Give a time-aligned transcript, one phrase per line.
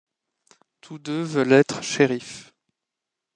[0.81, 2.55] Tous deux veulent être shérif.